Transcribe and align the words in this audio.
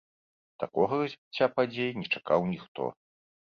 Такога 0.63 0.95
развіцця 1.03 1.51
падзей 1.59 1.95
не 2.01 2.07
чакаў 2.13 2.51
ніхто. 2.57 2.93